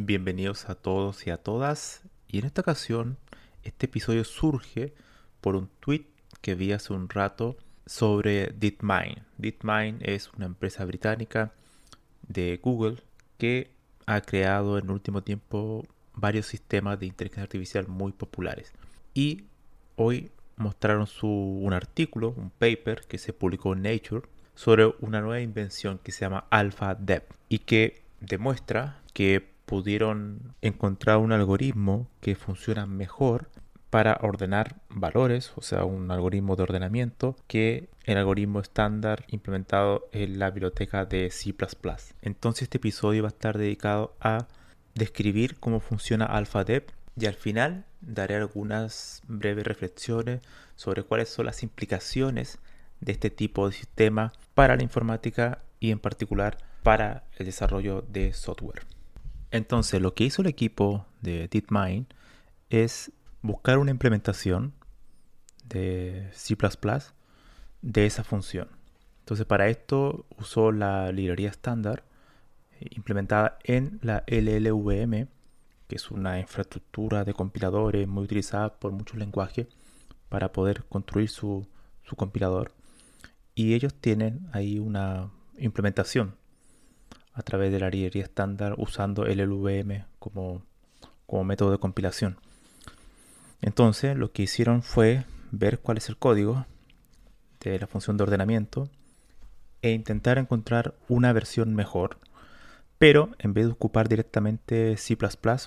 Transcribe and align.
Bienvenidos 0.00 0.68
a 0.68 0.76
todos 0.76 1.26
y 1.26 1.30
a 1.30 1.38
todas. 1.38 2.02
Y 2.28 2.38
en 2.38 2.44
esta 2.44 2.60
ocasión, 2.60 3.18
este 3.64 3.86
episodio 3.86 4.22
surge 4.22 4.94
por 5.40 5.56
un 5.56 5.68
tweet 5.80 6.06
que 6.40 6.54
vi 6.54 6.70
hace 6.70 6.92
un 6.92 7.08
rato 7.08 7.56
sobre 7.84 8.46
DeepMind. 8.46 9.24
DeepMind 9.38 10.08
es 10.08 10.32
una 10.34 10.46
empresa 10.46 10.84
británica 10.84 11.52
de 12.22 12.60
Google 12.62 13.02
que 13.38 13.72
ha 14.06 14.20
creado 14.20 14.78
en 14.78 14.88
último 14.88 15.24
tiempo 15.24 15.84
varios 16.14 16.46
sistemas 16.46 17.00
de 17.00 17.06
inteligencia 17.06 17.42
artificial 17.42 17.88
muy 17.88 18.12
populares. 18.12 18.72
Y 19.14 19.46
hoy 19.96 20.30
mostraron 20.54 21.08
su, 21.08 21.26
un 21.26 21.72
artículo, 21.72 22.34
un 22.36 22.50
paper 22.50 23.00
que 23.08 23.18
se 23.18 23.32
publicó 23.32 23.72
en 23.72 23.82
Nature 23.82 24.28
sobre 24.54 24.94
una 25.00 25.20
nueva 25.20 25.40
invención 25.40 25.98
que 25.98 26.12
se 26.12 26.20
llama 26.20 26.46
AlphaDep 26.50 27.32
y 27.48 27.58
que 27.58 28.04
demuestra 28.20 29.02
que 29.12 29.57
pudieron 29.68 30.54
encontrar 30.62 31.18
un 31.18 31.30
algoritmo 31.30 32.08
que 32.22 32.34
funciona 32.34 32.86
mejor 32.86 33.50
para 33.90 34.18
ordenar 34.22 34.76
valores, 34.88 35.52
o 35.56 35.62
sea, 35.62 35.84
un 35.84 36.10
algoritmo 36.10 36.56
de 36.56 36.62
ordenamiento 36.62 37.36
que 37.46 37.90
el 38.04 38.16
algoritmo 38.16 38.60
estándar 38.60 39.26
implementado 39.28 40.08
en 40.12 40.38
la 40.38 40.50
biblioteca 40.50 41.04
de 41.04 41.30
C++. 41.30 41.54
Entonces 42.22 42.62
este 42.62 42.78
episodio 42.78 43.24
va 43.24 43.28
a 43.28 43.36
estar 43.36 43.58
dedicado 43.58 44.16
a 44.20 44.48
describir 44.94 45.60
cómo 45.60 45.80
funciona 45.80 46.24
AlphaDep 46.24 46.90
y 47.20 47.26
al 47.26 47.34
final 47.34 47.84
daré 48.00 48.36
algunas 48.36 49.22
breves 49.28 49.66
reflexiones 49.66 50.40
sobre 50.76 51.02
cuáles 51.02 51.28
son 51.28 51.44
las 51.44 51.62
implicaciones 51.62 52.58
de 53.00 53.12
este 53.12 53.28
tipo 53.28 53.68
de 53.68 53.74
sistema 53.74 54.32
para 54.54 54.76
la 54.76 54.82
informática 54.82 55.60
y 55.78 55.90
en 55.90 55.98
particular 55.98 56.56
para 56.82 57.24
el 57.36 57.44
desarrollo 57.44 58.02
de 58.08 58.32
software. 58.32 58.97
Entonces, 59.50 60.00
lo 60.00 60.14
que 60.14 60.24
hizo 60.24 60.42
el 60.42 60.48
equipo 60.48 61.06
de 61.22 61.48
DeepMind 61.48 62.06
es 62.70 63.12
buscar 63.42 63.78
una 63.78 63.90
implementación 63.90 64.74
de 65.64 66.28
C++ 66.32 66.56
de 67.82 68.06
esa 68.06 68.24
función. 68.24 68.68
Entonces, 69.20 69.46
para 69.46 69.68
esto 69.68 70.26
usó 70.38 70.72
la 70.72 71.12
librería 71.12 71.50
estándar 71.50 72.04
eh, 72.80 72.86
implementada 72.90 73.58
en 73.64 73.98
la 74.02 74.24
LLVM, 74.26 75.28
que 75.86 75.96
es 75.96 76.10
una 76.10 76.40
infraestructura 76.40 77.24
de 77.24 77.34
compiladores 77.34 78.06
muy 78.06 78.24
utilizada 78.24 78.74
por 78.78 78.92
muchos 78.92 79.16
lenguajes 79.16 79.66
para 80.28 80.52
poder 80.52 80.84
construir 80.84 81.30
su, 81.30 81.66
su 82.04 82.16
compilador. 82.16 82.72
Y 83.54 83.74
ellos 83.74 83.94
tienen 83.94 84.48
ahí 84.52 84.78
una 84.78 85.30
implementación 85.58 86.36
a 87.38 87.42
través 87.42 87.70
de 87.70 87.78
la 87.78 87.88
librería 87.88 88.24
estándar 88.24 88.74
usando 88.78 89.24
LLVM 89.24 90.04
como, 90.18 90.62
como 91.26 91.44
método 91.44 91.70
de 91.70 91.78
compilación. 91.78 92.36
Entonces 93.62 94.16
lo 94.16 94.32
que 94.32 94.42
hicieron 94.42 94.82
fue 94.82 95.24
ver 95.52 95.78
cuál 95.78 95.98
es 95.98 96.08
el 96.08 96.16
código 96.16 96.66
de 97.60 97.78
la 97.78 97.86
función 97.86 98.16
de 98.16 98.24
ordenamiento 98.24 98.90
e 99.82 99.92
intentar 99.92 100.38
encontrar 100.38 100.94
una 101.08 101.32
versión 101.32 101.74
mejor. 101.74 102.18
Pero 102.98 103.30
en 103.38 103.54
vez 103.54 103.66
de 103.66 103.72
ocupar 103.72 104.08
directamente 104.08 104.96
C++, 104.96 105.16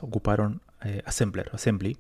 ocuparon 0.02 0.62
eh, 0.84 1.02
Assembler, 1.06 1.50
Assembly, 1.54 1.98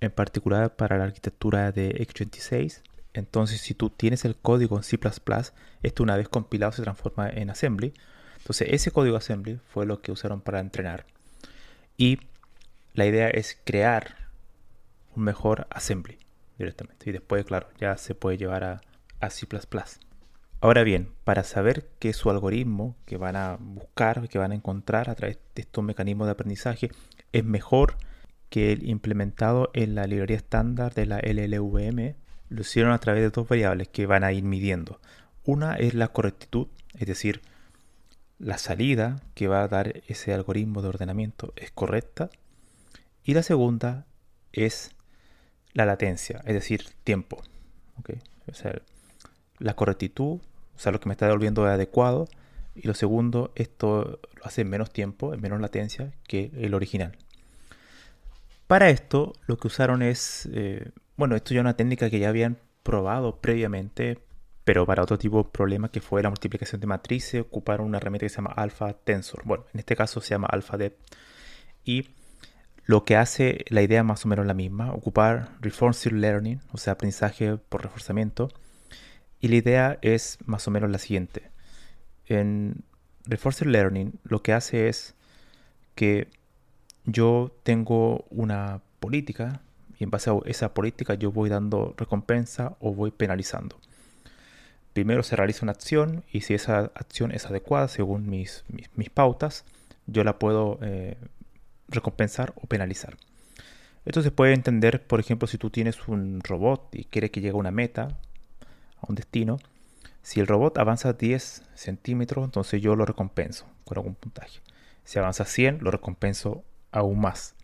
en 0.00 0.10
particular 0.10 0.76
para 0.76 0.98
la 0.98 1.04
arquitectura 1.04 1.72
de 1.72 1.94
x86. 2.06 2.82
Entonces, 3.14 3.62
si 3.62 3.72
tú 3.72 3.88
tienes 3.88 4.26
el 4.26 4.36
código 4.36 4.76
en 4.76 4.82
C++, 4.82 4.98
esto 5.82 6.02
una 6.02 6.16
vez 6.16 6.28
compilado 6.28 6.72
se 6.72 6.82
transforma 6.82 7.30
en 7.30 7.48
Assembly. 7.48 7.94
Entonces 8.40 8.68
ese 8.70 8.90
código 8.90 9.16
assembly 9.16 9.60
fue 9.68 9.86
lo 9.86 10.02
que 10.02 10.12
usaron 10.12 10.40
para 10.40 10.60
entrenar. 10.60 11.06
Y 11.96 12.18
la 12.94 13.06
idea 13.06 13.28
es 13.28 13.58
crear 13.64 14.16
un 15.14 15.24
mejor 15.24 15.66
assembly 15.70 16.18
directamente. 16.58 17.08
Y 17.08 17.12
después, 17.12 17.44
claro, 17.44 17.68
ya 17.78 17.96
se 17.96 18.14
puede 18.14 18.36
llevar 18.36 18.64
a, 18.64 18.80
a 19.20 19.30
C++. 19.30 19.46
Ahora 20.62 20.82
bien, 20.82 21.12
para 21.24 21.42
saber 21.42 21.88
qué 21.98 22.10
es 22.10 22.16
su 22.16 22.28
algoritmo 22.28 22.96
que 23.06 23.16
van 23.16 23.36
a 23.36 23.56
buscar, 23.58 24.28
que 24.28 24.38
van 24.38 24.52
a 24.52 24.56
encontrar 24.56 25.08
a 25.08 25.14
través 25.14 25.38
de 25.54 25.62
estos 25.62 25.82
mecanismos 25.82 26.26
de 26.26 26.32
aprendizaje, 26.32 26.90
es 27.32 27.44
mejor 27.44 27.96
que 28.50 28.72
el 28.72 28.88
implementado 28.88 29.70
en 29.72 29.94
la 29.94 30.06
librería 30.06 30.36
estándar 30.36 30.92
de 30.92 31.06
la 31.06 31.20
LLVM. 31.20 32.14
Lo 32.50 32.60
hicieron 32.60 32.92
a 32.92 32.98
través 32.98 33.22
de 33.22 33.30
dos 33.30 33.48
variables 33.48 33.88
que 33.88 34.06
van 34.06 34.24
a 34.24 34.32
ir 34.32 34.42
midiendo. 34.42 35.00
Una 35.44 35.76
es 35.76 35.94
la 35.94 36.08
correctitud, 36.08 36.66
es 36.98 37.06
decir, 37.06 37.40
la 38.40 38.58
salida 38.58 39.20
que 39.34 39.48
va 39.48 39.62
a 39.62 39.68
dar 39.68 40.02
ese 40.08 40.32
algoritmo 40.32 40.82
de 40.82 40.88
ordenamiento 40.88 41.52
es 41.56 41.70
correcta. 41.70 42.30
Y 43.22 43.34
la 43.34 43.42
segunda 43.42 44.06
es 44.52 44.92
la 45.74 45.84
latencia, 45.84 46.40
es 46.46 46.54
decir, 46.54 46.84
tiempo. 47.04 47.42
O 48.50 48.54
sea, 48.54 48.80
la 49.58 49.74
correctitud, 49.74 50.40
o 50.74 50.78
sea, 50.78 50.90
lo 50.90 50.98
que 50.98 51.08
me 51.08 51.12
está 51.12 51.26
devolviendo 51.26 51.66
es 51.68 51.74
adecuado. 51.74 52.28
Y 52.74 52.86
lo 52.88 52.94
segundo, 52.94 53.52
esto 53.54 54.20
lo 54.34 54.44
hace 54.44 54.62
en 54.62 54.70
menos 54.70 54.90
tiempo, 54.90 55.34
en 55.34 55.40
menos 55.40 55.60
latencia 55.60 56.12
que 56.26 56.50
el 56.56 56.74
original. 56.74 57.16
Para 58.66 58.88
esto, 58.88 59.34
lo 59.46 59.58
que 59.58 59.66
usaron 59.66 60.02
es, 60.02 60.48
eh, 60.52 60.90
bueno, 61.16 61.36
esto 61.36 61.52
ya 61.52 61.60
es 61.60 61.64
una 61.64 61.76
técnica 61.76 62.08
que 62.08 62.20
ya 62.20 62.30
habían 62.30 62.56
probado 62.82 63.40
previamente 63.40 64.18
pero 64.64 64.86
para 64.86 65.02
otro 65.02 65.18
tipo 65.18 65.42
de 65.42 65.50
problema 65.50 65.90
que 65.90 66.00
fue 66.00 66.22
la 66.22 66.28
multiplicación 66.28 66.80
de 66.80 66.86
matrices, 66.86 67.40
ocuparon 67.42 67.86
una 67.86 67.98
herramienta 67.98 68.26
que 68.26 68.30
se 68.30 68.36
llama 68.36 68.52
Alpha 68.54 68.92
Tensor. 68.92 69.42
Bueno, 69.44 69.64
en 69.72 69.80
este 69.80 69.96
caso 69.96 70.20
se 70.20 70.30
llama 70.30 70.48
AlphaDep. 70.50 70.96
Y 71.84 72.10
lo 72.84 73.04
que 73.04 73.16
hace 73.16 73.64
la 73.68 73.82
idea 73.82 74.02
más 74.04 74.24
o 74.24 74.28
menos 74.28 74.46
la 74.46 74.54
misma, 74.54 74.92
ocupar 74.92 75.56
Reinforcement 75.60 76.20
Learning, 76.20 76.60
o 76.72 76.78
sea, 76.78 76.94
aprendizaje 76.94 77.56
por 77.56 77.82
reforzamiento. 77.82 78.48
Y 79.40 79.48
la 79.48 79.56
idea 79.56 79.98
es 80.02 80.38
más 80.44 80.68
o 80.68 80.70
menos 80.70 80.90
la 80.90 80.98
siguiente. 80.98 81.50
En 82.26 82.84
Reinforcement 83.24 83.72
Learning 83.72 84.20
lo 84.24 84.42
que 84.42 84.52
hace 84.52 84.88
es 84.88 85.14
que 85.94 86.28
yo 87.04 87.56
tengo 87.62 88.26
una 88.30 88.82
política 89.00 89.62
y 89.98 90.04
en 90.04 90.10
base 90.10 90.30
a 90.30 90.34
esa 90.44 90.74
política 90.74 91.14
yo 91.14 91.32
voy 91.32 91.48
dando 91.48 91.94
recompensa 91.96 92.76
o 92.80 92.94
voy 92.94 93.10
penalizando 93.10 93.80
primero 94.92 95.22
se 95.22 95.36
realiza 95.36 95.64
una 95.64 95.72
acción 95.72 96.24
y 96.32 96.42
si 96.42 96.54
esa 96.54 96.90
acción 96.94 97.32
es 97.32 97.46
adecuada 97.46 97.88
según 97.88 98.28
mis, 98.28 98.64
mis, 98.94 99.10
pautas, 99.10 99.64
yo 100.06 100.24
la 100.24 100.38
puedo 100.38 100.78
eh, 100.82 101.16
recompensar 101.88 102.52
o 102.56 102.66
penalizar. 102.66 103.16
Esto 104.04 104.22
se 104.22 104.30
puede 104.30 104.54
entender, 104.54 105.06
por 105.06 105.20
ejemplo, 105.20 105.46
si 105.46 105.58
tú 105.58 105.70
tienes 105.70 106.08
un 106.08 106.40
robot 106.42 106.94
y 106.94 107.04
quiere 107.04 107.30
que 107.30 107.40
llegue 107.40 107.52
a 107.52 107.58
una 107.58 107.70
meta, 107.70 108.18
a 109.00 109.06
un 109.08 109.14
destino, 109.14 109.58
si 110.22 110.40
el 110.40 110.46
robot 110.46 110.78
avanza 110.78 111.12
10 111.12 111.62
centímetros, 111.74 112.44
entonces 112.44 112.82
yo 112.82 112.96
lo 112.96 113.04
recompenso 113.04 113.66
con 113.84 113.98
algún 113.98 114.14
puntaje. 114.14 114.60
Si 115.04 115.18
avanza 115.18 115.44
100, 115.44 115.78
lo 115.82 115.90
recompenso 115.90 116.64
aún 116.92 117.20
más. 117.20 117.54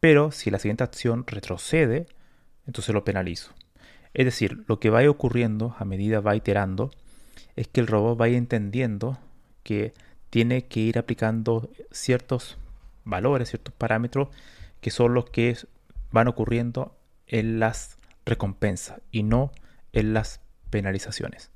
Pero 0.00 0.30
si 0.32 0.50
la 0.50 0.58
siguiente 0.58 0.84
acción 0.84 1.24
retrocede, 1.26 2.06
entonces 2.66 2.94
lo 2.94 3.04
penalizo. 3.04 3.52
Es 4.14 4.24
decir, 4.24 4.64
lo 4.66 4.80
que 4.80 4.90
vaya 4.90 5.10
ocurriendo 5.10 5.74
a 5.78 5.84
medida 5.84 6.20
va 6.20 6.36
iterando 6.36 6.90
es 7.56 7.68
que 7.68 7.80
el 7.80 7.86
robot 7.86 8.18
vaya 8.18 8.36
entendiendo 8.36 9.18
que 9.62 9.92
tiene 10.30 10.66
que 10.66 10.80
ir 10.80 10.98
aplicando 10.98 11.70
ciertos 11.90 12.58
valores, 13.04 13.50
ciertos 13.50 13.74
parámetros 13.74 14.28
que 14.80 14.90
son 14.90 15.14
los 15.14 15.28
que 15.30 15.56
van 16.10 16.28
ocurriendo 16.28 16.96
en 17.26 17.60
las 17.60 17.98
recompensas 18.24 19.00
y 19.10 19.22
no 19.22 19.52
en 19.92 20.14
las 20.14 20.40
penalizaciones. 20.70 21.50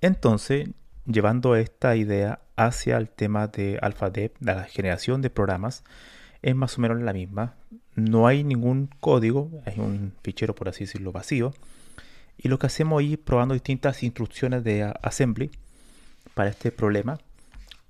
Entonces, 0.00 0.68
llevando 1.06 1.56
esta 1.56 1.96
idea 1.96 2.40
hacia 2.56 2.96
el 2.96 3.08
tema 3.08 3.48
de 3.48 3.78
AlphaDev, 3.80 4.32
de 4.40 4.54
la 4.54 4.64
generación 4.64 5.22
de 5.22 5.30
programas, 5.30 5.84
es 6.46 6.54
más 6.54 6.78
o 6.78 6.80
menos 6.80 7.02
la 7.02 7.12
misma. 7.12 7.56
No 7.96 8.28
hay 8.28 8.44
ningún 8.44 8.88
código, 9.00 9.50
hay 9.66 9.80
un 9.80 10.12
fichero 10.22 10.54
por 10.54 10.68
así 10.68 10.84
decirlo 10.84 11.10
vacío. 11.10 11.52
Y 12.38 12.46
lo 12.46 12.60
que 12.60 12.68
hacemos 12.68 13.02
es 13.02 13.18
probando 13.18 13.52
distintas 13.52 14.04
instrucciones 14.04 14.62
de 14.62 14.94
assembly 15.02 15.50
para 16.34 16.48
este 16.48 16.70
problema. 16.70 17.18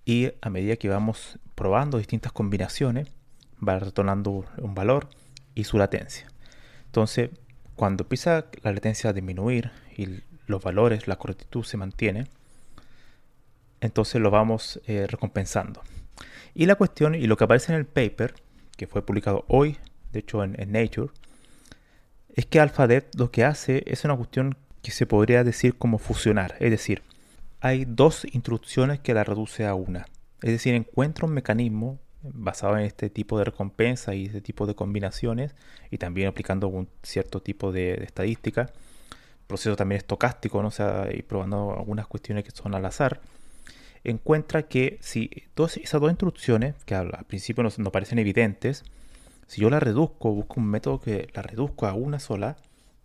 Y 0.07 0.31
a 0.41 0.49
medida 0.49 0.77
que 0.77 0.89
vamos 0.89 1.39
probando 1.55 1.99
distintas 1.99 2.33
combinaciones, 2.33 3.09
va 3.57 3.79
retornando 3.79 4.47
un 4.57 4.75
valor 4.75 5.11
y 5.55 5.65
su 5.65 5.77
latencia. 5.77 6.27
Entonces, 6.87 7.29
cuando 7.75 8.05
empieza 8.05 8.47
la 8.63 8.73
latencia 8.73 9.11
a 9.11 9.13
disminuir 9.13 9.71
y 9.99 10.23
los 10.47 10.63
valores, 10.63 11.09
la 11.09 11.17
correctitud 11.17 11.63
se 11.63 11.77
mantiene, 11.77 12.27
entonces 13.83 14.19
lo 14.19 14.31
vamos 14.31 14.81
eh, 14.87 15.07
recompensando. 15.07 15.83
Y 16.55 16.65
la 16.65 16.77
cuestión, 16.77 17.15
y 17.15 17.27
lo 17.27 17.37
que 17.37 17.45
aparece 17.45 17.75
en 17.75 17.79
el 17.79 17.85
paper, 17.85 18.46
que 18.77 18.87
fue 18.87 19.05
publicado 19.05 19.45
hoy, 19.49 19.79
de 20.13 20.21
hecho 20.21 20.43
en, 20.45 20.55
Nature, 20.71 21.11
es 22.35 22.47
que 22.47 22.61
AlphaDev 22.61 23.09
lo 23.17 23.31
que 23.31 23.45
hace 23.45 23.83
es 23.87 24.05
una 24.05 24.17
cuestión 24.17 24.57
que 24.83 24.91
se 24.91 25.07
podría 25.07 25.43
decir 25.43 25.77
como 25.77 25.99
fusionar. 25.99 26.57
Es 26.61 26.71
decir, 26.71 27.03
hay 27.61 27.85
dos 27.87 28.27
instrucciones 28.33 29.01
que 29.01 29.15
la 29.15 29.25
reduce 29.25 29.67
a 29.67 29.75
una. 29.75 30.07
Es 30.43 30.51
decir, 30.51 30.75
encuentra 30.75 31.27
un 31.27 31.33
mecanismo 31.33 31.99
basado 32.23 32.77
en 32.77 32.85
este 32.85 33.09
tipo 33.09 33.39
de 33.39 33.45
recompensa 33.45 34.15
y 34.15 34.27
este 34.27 34.41
tipo 34.41 34.67
de 34.67 34.75
combinaciones 34.75 35.55
y 35.91 35.99
también 35.99 36.29
aplicando 36.29 36.69
un 36.69 36.89
cierto 37.03 37.41
tipo 37.41 37.73
de, 37.73 38.05
estadística. 38.05 38.71
proceso 39.47 39.77
también 39.77 39.99
estocástico, 39.99 40.63
¿no? 40.63 40.71
sea, 40.71 41.09
y 41.13 41.23
probando 41.23 41.75
algunas 41.79 42.07
cuestiones 42.07 42.45
que 42.45 42.51
son 42.51 42.75
al 42.75 42.85
azar 42.85 43.21
encuentra 44.11 44.65
que 44.65 44.99
si 45.01 45.31
esas 45.57 46.01
dos 46.01 46.11
instrucciones, 46.11 46.75
que 46.85 46.95
al, 46.95 47.11
principio 47.27 47.65
no, 47.79 47.91
parecen 47.91 48.19
evidentes, 48.19 48.85
si 49.47 49.61
yo 49.61 49.71
la 49.71 49.81
reduzco, 49.81 50.33
busco 50.33 50.61
un 50.61 50.67
método 50.67 51.01
que 51.01 51.29
la 51.35 51.43
reduzco 51.43 51.87
a 51.87 51.95
una 51.95 52.19
sola, 52.19 52.57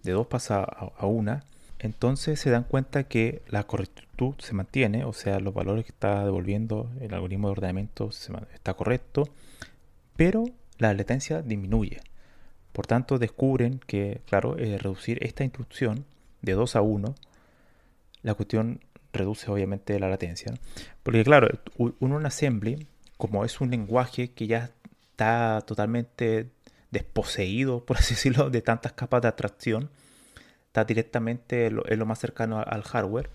de 0.04 0.12
dos 0.12 0.28
pasa 0.28 0.64
a, 0.64 1.06
una, 1.06 1.44
entonces 1.80 2.40
se 2.40 2.50
dan 2.50 2.64
cuenta 2.64 3.04
que 3.04 3.42
la 3.48 3.64
correctitud 3.64 4.36
se 4.40 4.54
mantiene, 4.54 5.06
o 5.06 5.14
sea, 5.14 5.40
los 5.40 5.54
valores 5.54 5.86
que 5.86 5.92
está 5.92 6.24
devolviendo 6.24 6.90
el 7.00 7.14
algoritmo 7.14 7.48
de 7.48 7.54
ordenamiento 7.54 8.10
está 8.54 8.74
correcto, 8.74 9.28
pero 10.16 10.46
la 10.78 10.94
latencia 10.94 11.42
disminuye. 11.42 12.02
Por 12.74 12.88
tanto, 12.88 13.20
descubren 13.20 13.80
que, 13.86 14.22
claro, 14.26 14.58
eh, 14.58 14.78
reducir 14.78 15.24
esta 15.24 15.44
instrucción 15.44 16.06
de 16.42 16.54
2 16.54 16.76
a 16.76 16.82
1, 16.82 17.16
la 18.24 18.34
cuestión 18.34 18.82
reduce 19.14 19.50
obviamente 19.52 20.00
la 20.00 20.10
latencia. 20.10 20.54
Porque 21.04 21.24
claro, 21.24 21.48
en 21.78 22.26
Assembly, 22.26 22.88
como 23.18 23.46
es 23.46 23.62
un 23.62 23.72
lenguaje 23.72 24.32
que 24.32 24.48
ya 24.48 24.72
está 25.12 25.62
totalmente 25.62 26.50
desposeído, 26.92 27.86
por 27.86 27.98
así 27.98 28.14
decirlo, 28.16 28.50
de 28.50 28.62
tantas 28.62 28.94
capas 28.94 29.22
de 29.22 29.28
atracción, 29.28 29.90
está 30.68 30.86
directamente 30.86 31.68
en 31.68 32.00
lo, 32.00 32.06
más 32.06 32.20
cercano 32.20 32.64
al 32.66 32.84
hardware, 32.84 33.30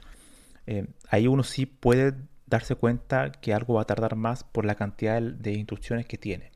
eh, 0.66 0.86
ahí 1.10 1.26
uno 1.26 1.42
sí 1.42 1.66
puede 1.66 2.14
darse 2.46 2.74
cuenta 2.74 3.30
que 3.32 3.52
algo 3.52 3.74
va 3.74 3.82
a 3.82 3.86
tardar 3.86 4.16
más 4.16 4.44
por 4.44 4.64
la 4.64 4.74
cantidad 4.74 5.20
de 5.20 5.52
instrucciones 5.52 6.06
que 6.06 6.16
tiene. 6.16 6.52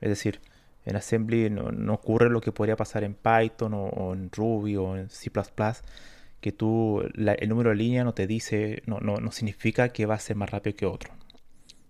Es 0.00 0.08
decir, 0.08 0.40
en 0.84 0.96
Assembly 0.96 1.50
no, 1.50 1.92
ocurre 1.92 2.30
lo 2.30 2.40
que 2.40 2.52
podría 2.52 2.76
pasar 2.76 3.04
en 3.04 3.14
Python 3.14 3.74
o 3.74 4.14
en 4.14 4.30
Ruby 4.30 4.76
o 4.76 4.96
en 4.96 5.10
C++, 5.10 5.30
que 6.40 6.52
tú, 6.52 7.00
el 7.00 7.48
número 7.48 7.70
de 7.70 7.76
línea 7.76 8.04
no 8.04 8.14
te 8.14 8.26
dice, 8.26 8.82
no, 8.86 8.98
no, 9.00 9.16
no, 9.16 9.32
significa 9.32 9.88
que 9.90 10.06
va 10.06 10.14
a 10.14 10.20
ser 10.20 10.36
más 10.36 10.50
rápido 10.50 10.76
que 10.76 10.86
otro. 10.86 11.12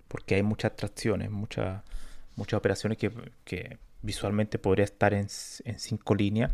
Porque 0.09 0.37
hay 0.37 0.43
muchas 0.43 0.73
atracciones, 0.73 1.31
muchas, 1.31 1.83
muchas 2.37 2.59
operaciones 2.59 2.99
que, 2.99 3.11
que 3.45 3.79
visualmente 4.03 4.59
podría 4.59 4.85
estar 4.85 5.13
en, 5.13 5.29
en 5.65 5.79
cinco 5.79 6.15
líneas, 6.15 6.53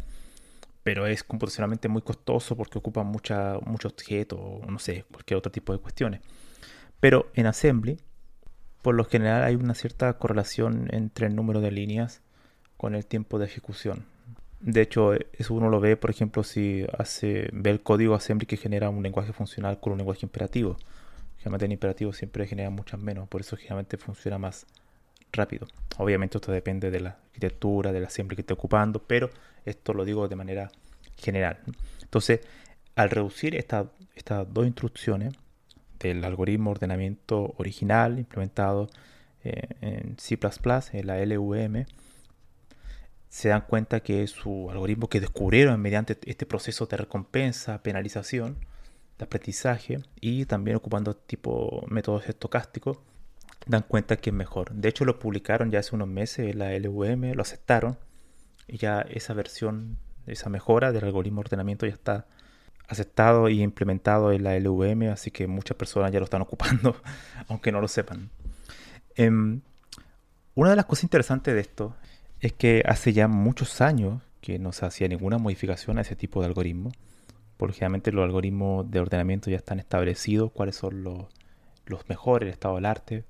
pero 0.83 1.07
es 1.07 1.23
computacionalmente 1.23 1.89
muy 1.89 2.03
costoso 2.03 2.57
porque 2.57 2.79
ocupa 2.79 3.03
mucha, 3.05 3.59
mucho 3.65 3.89
objeto 3.89 4.61
no 4.69 4.79
sé, 4.79 5.05
cualquier 5.11 5.39
otro 5.39 5.53
tipo 5.53 5.73
de 5.73 5.79
cuestiones. 5.79 6.21
Pero 7.01 7.31
en 7.35 7.47
Assembly, 7.47 7.99
por 8.83 8.95
lo 8.95 9.05
general 9.05 9.45
hay 9.45 9.55
una 9.55 9.75
cierta 9.75 10.13
correlación 10.19 10.89
entre 10.93 11.27
el 11.27 11.37
número 11.37 11.61
de 11.61 11.71
líneas 11.71 12.23
con 12.77 12.95
el 12.95 13.07
tiempo 13.07 13.39
de 13.39 13.47
ejecución. 13.47 14.05
De 14.65 14.81
hecho, 14.81 15.13
eso 15.13 15.53
uno 15.53 15.69
lo 15.69 15.79
ve, 15.79 15.99
por 15.99 16.09
ejemplo, 16.09 16.43
si 16.43 16.87
hace, 16.97 17.51
ve 17.53 17.69
el 17.69 17.83
código 17.83 18.15
assembly 18.15 18.47
que 18.47 18.57
genera 18.57 18.89
un 18.89 19.03
lenguaje 19.03 19.35
funcional 19.35 19.79
con 19.79 19.93
un 19.93 19.99
lenguaje 19.99 20.21
imperativo. 20.23 20.79
Generalmente 21.37 21.67
en 21.67 21.73
imperativo 21.73 22.15
siempre 22.15 22.47
genera 22.47 22.71
muchas 22.71 22.99
menos, 22.99 23.29
por 23.29 23.43
eso 23.43 23.57
generalmente 23.59 23.99
funciona 23.99 24.39
más 24.39 24.65
rápido. 25.33 25.67
Obviamente 25.99 26.39
esto 26.39 26.51
depende 26.51 26.91
de 26.91 27.01
la 27.01 27.11
arquitectura, 27.11 27.93
del 27.93 28.07
assembly 28.07 28.37
que 28.37 28.41
esté 28.41 28.55
ocupando, 28.55 29.03
pero 29.03 29.29
esto 29.67 29.93
lo 29.93 30.03
digo 30.03 30.29
de 30.29 30.37
manera 30.37 30.71
general. 31.19 31.59
Entonces, 32.01 32.41
al 32.97 33.11
reducir 33.11 33.55
estas 33.57 33.87
dos 34.49 34.67
instrucciones 34.67 35.35
del 35.99 36.25
algoritmo 36.25 36.71
de 36.71 36.77
ordenamiento 36.77 37.53
original 37.59 38.19
implementado 38.19 38.89
eh, 39.45 39.69
en 39.83 40.17
C++, 40.19 40.39
en 40.95 41.07
la 41.07 41.23
LVM, 41.23 41.85
se 43.35 43.49
dan 43.49 43.63
cuenta 43.63 43.99
que 43.99 44.25
su 44.29 44.71
algoritmo 44.71 45.09
que 45.09 45.19
descubrieron 45.19 45.81
mediante 45.83 46.17
este 46.25 46.47
proceso 46.47 46.87
de 46.87 46.97
recompensa, 46.97 47.83
penalización, 47.83 48.59
de 49.19 49.25
aprendizaje 49.25 49.99
y 50.21 50.47
también 50.47 50.77
ocupando 50.77 51.17
tipo 51.17 51.85
métodos 51.89 52.29
estocásticos, 52.29 52.99
dan 53.67 53.83
cuenta 53.83 54.19
que 54.19 54.31
es 54.31 54.37
mejor. 54.37 54.73
De 54.73 54.89
hecho 54.89 55.05
lo 55.05 55.19
publicaron 55.19 55.73
ya 55.73 55.81
hace 55.81 55.97
unos 55.97 56.07
meses 56.07 56.49
en 56.49 56.61
la 56.61 56.79
LVM, 56.79 57.35
lo 57.35 57.43
aceptaron 57.43 57.99
y 58.69 58.77
ya 58.77 59.01
esa 59.01 59.35
versión, 59.35 59.99
esa 60.29 60.49
mejora 60.49 60.93
del 60.93 61.03
algoritmo 61.05 61.41
de 61.41 61.47
ordenamiento 61.47 61.87
ya 61.87 61.95
está 61.95 62.29
aceptado 62.87 63.49
y 63.49 63.63
implementado 63.63 64.31
en 64.31 64.45
la 64.45 64.57
LVM, 64.57 65.09
así 65.09 65.33
que 65.33 65.49
muchas 65.49 65.77
personas 65.77 66.13
ya 66.13 66.21
lo 66.21 66.27
están 66.27 66.43
ocupando, 66.43 66.95
aunque 67.49 67.73
no 67.73 67.81
lo 67.81 67.89
sepan. 67.89 68.31
Em, 69.17 69.61
una 70.55 70.71
de 70.71 70.77
las 70.77 70.85
cosas 70.85 71.03
interesantes 71.03 71.53
de 71.53 71.61
esto 71.61 71.97
es 72.47 72.53
que 72.53 72.83
hace 72.87 73.15
ya 73.15 73.27
muchos 73.27 73.81
años 73.81 74.21
que 74.43 74.59
no 74.59 74.73
se 74.73 74.85
hacía 74.85 75.09
ninguna 75.09 75.39
modificación 75.39 75.97
a 75.97 76.03
ese 76.03 76.15
tipo 76.15 76.41
de 76.41 76.47
algoritmo, 76.47 76.93
porque 77.57 77.77
generalmente 77.77 78.13
los 78.13 78.25
algoritmos 78.25 78.91
de 78.91 79.01
ordenamiento 79.01 79.51
ya 79.51 79.57
están 79.57 79.79
establecidos, 79.79 80.53
cuáles 80.53 80.77
son 80.77 81.03
los, 81.03 81.27
mejores, 82.09 82.49
el 82.49 82.53
estado 82.53 82.75
del 82.75 82.85
arte. 82.85 83.25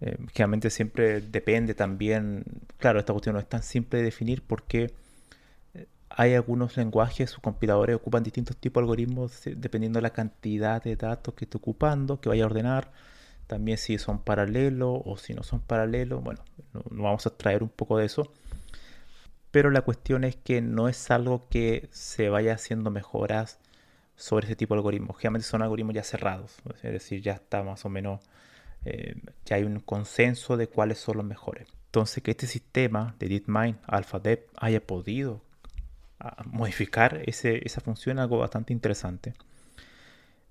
Eh, 0.00 0.16
generalmente 0.32 0.70
siempre 0.70 1.20
depende 1.20 1.74
también, 1.74 2.44
claro, 2.78 2.98
esta 2.98 3.12
cuestión 3.12 3.34
no 3.34 3.40
es 3.40 3.48
tan 3.48 3.62
simple 3.62 3.98
de 3.98 4.06
definir 4.06 4.42
porque 4.42 4.94
eh, 5.74 5.86
hay 6.08 6.34
algunos 6.34 6.78
lenguajes 6.78 7.36
o 7.36 7.42
compiladores 7.42 7.96
ocupan 7.96 8.22
distintos 8.22 8.56
tipos 8.56 8.80
de 8.80 8.84
algoritmos 8.84 9.42
dependiendo 9.44 9.98
de 9.98 10.02
la 10.02 10.10
cantidad 10.14 10.82
de 10.82 10.96
datos 10.96 11.34
que 11.34 11.44
esté 11.44 11.58
ocupando, 11.58 12.20
que 12.20 12.30
vaya 12.30 12.44
a 12.44 12.46
ordenar 12.46 12.90
también 13.48 13.76
si 13.76 13.98
son 13.98 14.20
paralelos 14.20 15.00
o 15.04 15.16
si 15.18 15.34
no 15.34 15.42
son 15.42 15.60
paralelos, 15.60 16.22
bueno, 16.22 16.40
nos 16.90 17.04
vamos 17.04 17.26
a 17.26 17.36
traer 17.36 17.62
un 17.62 17.68
poco 17.68 17.98
de 17.98 18.06
eso. 18.06 18.32
Pero 19.50 19.70
la 19.70 19.82
cuestión 19.82 20.24
es 20.24 20.36
que 20.36 20.60
no 20.60 20.88
es 20.88 21.10
algo 21.10 21.48
que 21.48 21.88
se 21.90 22.28
vaya 22.28 22.54
haciendo 22.54 22.90
mejoras 22.90 23.58
sobre 24.16 24.46
ese 24.46 24.56
tipo 24.56 24.74
de 24.74 24.78
algoritmos. 24.78 25.16
Generalmente 25.16 25.46
son 25.46 25.62
algoritmos 25.62 25.94
ya 25.94 26.02
cerrados, 26.02 26.56
es 26.82 26.92
decir, 26.92 27.22
ya 27.22 27.32
está 27.32 27.62
más 27.62 27.84
o 27.84 27.88
menos, 27.88 28.20
eh, 28.84 29.14
ya 29.46 29.56
hay 29.56 29.64
un 29.64 29.80
consenso 29.80 30.56
de 30.56 30.68
cuáles 30.68 30.98
son 30.98 31.16
los 31.16 31.26
mejores. 31.26 31.68
Entonces, 31.86 32.22
que 32.22 32.32
este 32.32 32.46
sistema 32.46 33.14
de 33.18 33.28
DeepMind 33.28 33.78
AlphaDev 33.86 34.46
haya 34.56 34.86
podido 34.86 35.40
ah, 36.20 36.44
modificar 36.44 37.22
ese, 37.26 37.64
esa 37.64 37.80
función 37.80 38.18
es 38.18 38.22
algo 38.24 38.38
bastante 38.38 38.72
interesante. 38.74 39.34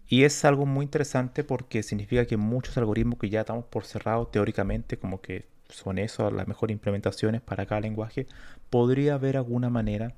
Y 0.07 0.23
es 0.23 0.45
algo 0.45 0.65
muy 0.65 0.85
interesante 0.85 1.43
porque 1.43 1.83
significa 1.83 2.25
que 2.25 2.37
muchos 2.37 2.77
algoritmos 2.77 3.19
que 3.19 3.29
ya 3.29 3.41
estamos 3.41 3.65
por 3.65 3.85
cerrado 3.85 4.27
teóricamente, 4.27 4.97
como 4.97 5.21
que 5.21 5.45
son 5.69 5.97
eso 5.97 6.29
las 6.31 6.47
mejores 6.47 6.73
implementaciones 6.73 7.41
para 7.41 7.65
cada 7.65 7.81
lenguaje, 7.81 8.27
podría 8.69 9.15
haber 9.15 9.37
alguna 9.37 9.69
manera 9.69 10.13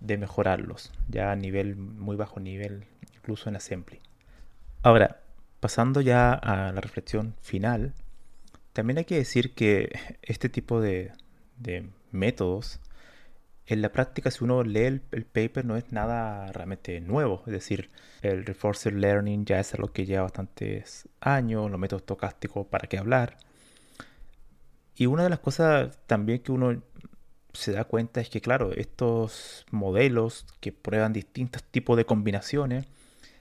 de 0.00 0.18
mejorarlos, 0.18 0.92
ya 1.08 1.32
a 1.32 1.36
nivel 1.36 1.76
muy 1.76 2.16
bajo 2.16 2.40
nivel, 2.40 2.84
incluso 3.14 3.48
en 3.48 3.56
assembly. 3.56 4.00
Ahora, 4.82 5.20
pasando 5.60 6.00
ya 6.00 6.32
a 6.32 6.72
la 6.72 6.80
reflexión 6.80 7.34
final, 7.40 7.94
también 8.72 8.98
hay 8.98 9.04
que 9.04 9.16
decir 9.16 9.54
que 9.54 9.90
este 10.22 10.48
tipo 10.48 10.80
de, 10.80 11.12
de 11.58 11.88
métodos 12.10 12.80
en 13.66 13.80
la 13.80 13.90
práctica, 13.92 14.30
si 14.30 14.44
uno 14.44 14.62
lee 14.62 15.00
el, 15.10 15.24
paper, 15.24 15.64
no 15.64 15.76
es 15.76 15.90
nada 15.90 16.52
realmente 16.52 17.00
nuevo. 17.00 17.42
Es 17.46 17.52
decir, 17.52 17.90
el 18.22 18.44
Reinforced 18.44 18.92
Learning 18.92 19.44
ya 19.46 19.60
es 19.60 19.72
algo 19.74 19.90
que 19.92 20.04
lleva 20.04 20.24
bastantes 20.24 21.08
años, 21.20 21.70
los 21.70 21.80
métodos 21.80 22.02
estocásticos, 22.02 22.66
¿para 22.66 22.88
qué 22.88 22.98
hablar? 22.98 23.38
Y 24.96 25.06
una 25.06 25.24
de 25.24 25.30
las 25.30 25.40
cosas 25.40 25.98
también 26.06 26.40
que 26.40 26.52
uno 26.52 26.82
se 27.52 27.72
da 27.72 27.84
cuenta 27.84 28.20
es 28.20 28.28
que, 28.30 28.40
claro, 28.40 28.72
estos 28.72 29.66
modelos 29.70 30.46
que 30.60 30.72
prueban 30.72 31.12
distintos 31.12 31.62
tipos 31.64 31.96
de 31.96 32.04
combinaciones 32.04 32.86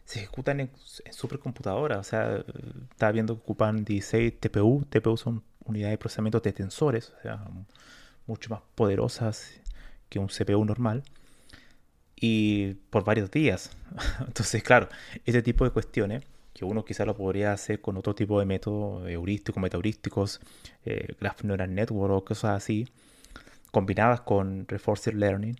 se 0.05 0.19
ejecutan 0.19 0.59
en, 0.59 0.71
supercomputadoras. 1.11 1.99
O 1.99 2.03
sea, 2.03 2.43
estaba 2.91 3.11
viendo 3.11 3.35
que 3.35 3.41
ocupan 3.41 3.83
16 3.85 4.39
TPU. 4.39 4.85
TPU 4.89 5.17
son 5.17 5.43
unidades 5.65 5.93
de 5.93 5.97
procesamiento 5.97 6.39
de 6.39 6.53
tensores, 6.53 7.13
o 7.19 7.21
sea, 7.21 7.45
mucho 8.27 8.49
más 8.49 8.61
poderosas 8.75 9.59
que 10.09 10.19
un 10.19 10.27
CPU 10.27 10.65
normal. 10.65 11.03
Y 12.15 12.75
por 12.89 13.03
varios 13.03 13.31
días. 13.31 13.71
Entonces, 14.19 14.63
claro, 14.63 14.89
este 15.25 15.41
tipo 15.41 15.65
de 15.65 15.71
cuestiones 15.71 16.23
que 16.53 16.65
uno 16.65 16.85
quizá 16.85 17.05
lo 17.05 17.15
podría 17.15 17.51
hacer 17.51 17.81
con 17.81 17.97
otro 17.97 18.13
tipo 18.15 18.39
de 18.39 18.45
métodos 18.45 19.07
heurísticos, 19.09 19.61
metaheurísticos, 19.61 20.39
eh, 20.85 21.15
Graph 21.19 21.43
Neural 21.43 21.73
Network 21.73 22.13
o 22.13 22.25
cosas 22.25 22.57
así, 22.57 22.87
combinadas 23.71 24.21
con 24.21 24.67
Reinforcement 24.67 25.19
Learning. 25.19 25.55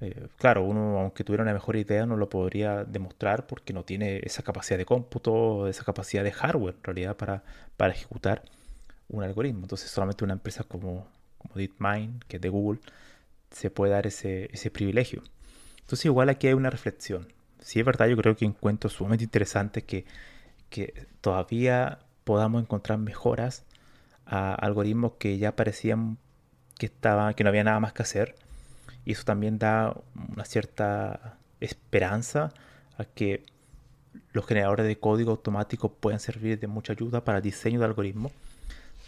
Eh, 0.00 0.28
claro, 0.38 0.64
uno, 0.64 0.98
aunque 0.98 1.24
tuviera 1.24 1.42
una 1.42 1.52
mejor 1.52 1.76
idea, 1.76 2.06
no 2.06 2.16
lo 2.16 2.28
podría 2.30 2.84
demostrar 2.84 3.46
porque 3.46 3.74
no 3.74 3.84
tiene 3.84 4.20
esa 4.24 4.42
capacidad 4.42 4.78
de 4.78 4.86
cómputo, 4.86 5.68
esa 5.68 5.84
capacidad 5.84 6.24
de 6.24 6.32
hardware 6.32 6.74
en 6.76 6.84
realidad 6.84 7.16
para, 7.16 7.42
para 7.76 7.92
ejecutar 7.92 8.42
un 9.08 9.22
algoritmo. 9.22 9.60
Entonces, 9.62 9.90
solamente 9.90 10.24
una 10.24 10.32
empresa 10.32 10.64
como, 10.64 11.06
como 11.38 11.54
DeepMind, 11.54 12.24
que 12.24 12.36
es 12.36 12.42
de 12.42 12.48
Google, 12.48 12.80
se 13.50 13.70
puede 13.70 13.92
dar 13.92 14.06
ese, 14.06 14.48
ese 14.52 14.70
privilegio. 14.70 15.22
Entonces, 15.80 16.06
igual 16.06 16.30
aquí 16.30 16.46
hay 16.46 16.54
una 16.54 16.70
reflexión. 16.70 17.28
Si 17.60 17.78
es 17.80 17.84
verdad, 17.84 18.06
yo 18.06 18.16
creo 18.16 18.36
que 18.36 18.46
encuentro 18.46 18.88
sumamente 18.88 19.24
interesante 19.24 19.82
que 19.82 20.06
que 20.70 21.06
todavía 21.20 21.98
podamos 22.24 22.62
encontrar 22.62 22.98
mejoras 22.98 23.64
a 24.24 24.54
algoritmos 24.54 25.12
que 25.18 25.38
ya 25.38 25.56
parecían 25.56 26.18
que, 26.78 26.86
estaba, 26.86 27.34
que 27.34 27.44
no 27.44 27.50
había 27.50 27.64
nada 27.64 27.80
más 27.80 27.92
que 27.92 28.02
hacer. 28.02 28.36
Y 29.04 29.12
eso 29.12 29.24
también 29.24 29.58
da 29.58 29.94
una 30.14 30.44
cierta 30.44 31.36
esperanza 31.60 32.52
a 32.96 33.04
que 33.04 33.42
los 34.32 34.46
generadores 34.46 34.86
de 34.86 34.98
código 34.98 35.32
automático 35.32 35.92
puedan 35.92 36.20
servir 36.20 36.58
de 36.58 36.66
mucha 36.66 36.92
ayuda 36.92 37.24
para 37.24 37.38
el 37.38 37.44
diseño 37.44 37.80
de 37.80 37.86
algoritmos. 37.86 38.32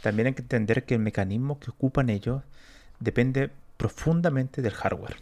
También 0.03 0.27
hay 0.29 0.35
que 0.35 0.43
entender 0.43 0.85
que 0.85 0.95
el 0.95 1.01
mecanismo 1.01 1.61
que 1.61 1.71
ocupan 1.71 2.11
ellos 2.11 2.43
depende 2.99 3.51
profundamente 3.77 4.63
del 4.63 4.73
hardware. 4.73 5.17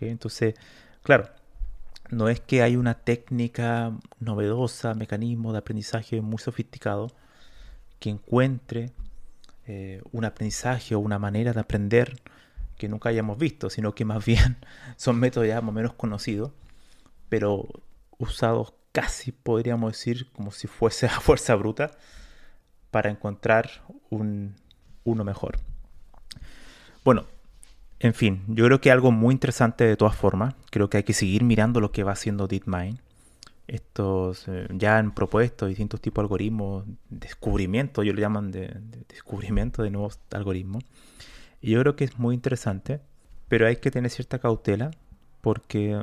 Entonces, 0.00 0.54
claro, 1.02 1.28
no 2.10 2.28
es 2.28 2.40
que 2.40 2.62
hay 2.62 2.76
una 2.76 2.94
técnica 2.94 3.92
novedosa, 4.20 4.94
mecanismo 4.94 5.52
de 5.52 5.58
aprendizaje 5.58 6.20
muy 6.20 6.38
sofisticado 6.38 7.10
que 7.98 8.10
encuentre 8.10 8.92
eh, 9.66 10.02
un 10.12 10.24
aprendizaje 10.24 10.94
o 10.94 11.00
una 11.00 11.18
manera 11.18 11.52
de 11.52 11.60
aprender 11.60 12.20
que 12.76 12.88
nunca 12.88 13.08
hayamos 13.08 13.38
visto, 13.38 13.70
sino 13.70 13.94
que 13.94 14.04
más 14.04 14.24
bien 14.26 14.56
son 14.96 15.18
métodos 15.18 15.48
ya 15.48 15.60
menos 15.60 15.94
conocidos, 15.94 16.52
pero 17.28 17.66
usados 18.18 18.74
casi 18.92 19.32
podríamos 19.32 19.92
decir 19.92 20.30
como 20.32 20.52
si 20.52 20.68
fuese 20.68 21.06
a 21.06 21.20
fuerza 21.20 21.54
bruta 21.54 21.90
para 22.90 23.10
encontrar 23.10 23.70
un, 24.10 24.56
uno 25.04 25.24
mejor. 25.24 25.58
Bueno, 27.04 27.26
en 27.98 28.14
fin, 28.14 28.44
yo 28.48 28.66
creo 28.66 28.80
que 28.80 28.90
algo 28.90 29.10
muy 29.10 29.32
interesante 29.32 29.84
de 29.84 29.96
todas 29.96 30.16
formas. 30.16 30.54
Creo 30.70 30.90
que 30.90 30.98
hay 30.98 31.02
que 31.02 31.14
seguir 31.14 31.44
mirando 31.44 31.80
lo 31.80 31.92
que 31.92 32.04
va 32.04 32.12
haciendo 32.12 32.46
DeepMind. 32.46 33.00
Estos 33.66 34.46
eh, 34.48 34.68
ya 34.70 34.98
han 34.98 35.12
propuesto 35.14 35.66
distintos 35.66 36.00
tipos 36.00 36.22
de 36.22 36.26
algoritmos, 36.26 36.84
descubrimiento, 37.08 38.02
ellos 38.02 38.14
lo 38.14 38.20
llaman 38.20 38.52
de, 38.52 38.72
descubrimiento 39.08 39.82
de 39.82 39.90
nuevos 39.90 40.20
algoritmos. 40.30 40.84
Y 41.60 41.72
yo 41.72 41.80
creo 41.80 41.96
que 41.96 42.04
es 42.04 42.18
muy 42.18 42.34
interesante, 42.34 43.00
pero 43.48 43.66
hay 43.66 43.76
que 43.76 43.90
tener 43.90 44.10
cierta 44.10 44.38
cautela 44.38 44.92
porque 45.40 46.00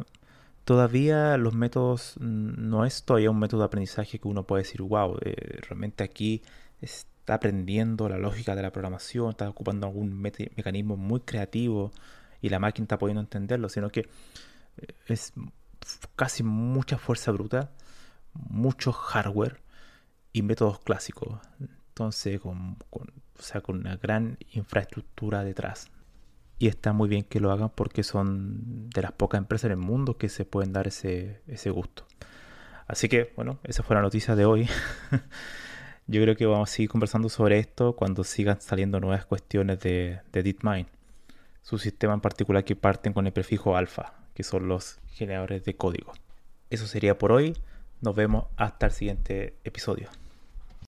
todavía 0.66 1.38
los 1.38 1.54
métodos 1.54 2.16
mm, 2.20 2.70
no 2.70 2.86
es 2.86 3.04
todavía 3.04 3.32
un 3.32 3.40
método 3.40 3.62
de 3.62 3.66
aprendizaje 3.68 4.20
que 4.20 4.28
uno 4.28 4.44
puede 4.44 4.64
decir, 4.64 4.82
wow, 4.82 5.18
eh, 5.22 5.60
realmente 5.62 6.04
aquí 6.04 6.42
es 6.82 7.08
está 7.24 7.36
aprendiendo 7.36 8.10
la 8.10 8.18
lógica 8.18 8.54
de 8.54 8.62
la 8.62 8.74
programación, 8.74 9.30
está 9.30 9.48
ocupando 9.48 9.88
algún 9.88 10.22
mecanismo 10.22 10.98
muy 10.98 11.22
creativo 11.22 11.94
y 12.42 12.50
la 12.50 12.60
máquina 12.60 12.84
está 12.84 13.00
pudiendo 13.00 13.22
entenderlo, 13.22 13.70
sino 13.70 13.90
que 13.90 14.02
eh, 14.02 14.88
es 15.08 15.32
casi 16.18 16.44
mucha 16.44 16.98
fuerza 16.98 17.32
bruta, 17.32 17.72
mucho 18.34 18.92
hardware 18.92 19.62
y 20.34 20.42
métodos 20.42 20.80
clásicos. 20.80 21.40
Entonces, 21.62 22.42
con, 22.42 22.78
o 22.92 23.42
sea, 23.42 23.62
con 23.62 23.80
una 23.80 23.96
gran 23.96 24.38
infraestructura 24.52 25.46
detrás. 25.46 25.88
Y 26.60 26.68
está 26.68 26.92
muy 26.92 27.08
bien 27.08 27.24
que 27.24 27.40
lo 27.40 27.54
hagan 27.54 27.70
porque 27.70 28.04
son 28.04 28.90
de 28.90 29.02
las 29.02 29.14
pocas 29.14 29.38
empresas 29.38 29.66
en 29.68 29.72
el 29.72 29.78
mundo 29.78 30.18
que 30.18 30.28
se 30.28 30.44
pueden 30.44 30.74
dar 30.74 30.88
ese, 30.88 31.42
ese 31.48 31.70
gusto. 31.70 32.06
Así 32.86 33.08
que, 33.08 33.32
bueno, 33.38 33.60
esa 33.64 33.82
fue 33.82 33.96
la 33.96 34.02
noticia 34.02 34.36
de 34.36 34.44
hoy. 34.44 34.68
Yo 36.08 36.22
creo 36.22 36.36
que 36.36 36.46
vamos 36.46 36.70
a 36.70 36.74
seguir 36.74 36.90
conversando 36.90 37.30
sobre 37.30 37.60
esto 37.60 37.96
cuando 37.96 38.24
sigan 38.24 38.60
saliendo 38.60 39.00
nuevas 39.00 39.26
cuestiones 39.26 39.80
de, 39.80 40.20
de 40.32 40.44
DeepMind. 40.44 40.88
Su 41.62 41.78
sistema 41.78 42.14
en 42.14 42.22
particular 42.22 42.66
que 42.66 42.76
parten 42.76 43.14
con 43.14 43.26
el 43.26 43.32
prefijo 43.34 43.78
alfa, 43.78 44.14
que 44.34 44.44
son 44.44 44.68
los 44.68 45.00
generadores 45.08 45.64
de 45.64 45.76
código. 45.76 46.12
Eso 46.70 46.88
sería 46.88 47.18
por 47.18 47.32
hoy. 47.32 47.56
Nos 48.02 48.16
vemos 48.16 48.48
hasta 48.58 48.88
el 48.88 48.92
siguiente 48.92 49.56
episodio. 49.64 50.10